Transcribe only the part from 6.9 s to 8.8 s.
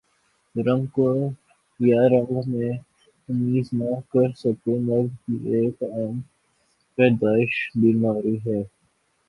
پیدائش بیماری ہے